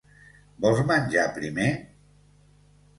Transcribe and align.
Vols 0.65 0.81
menjar 0.93 1.27
primer? 1.37 1.71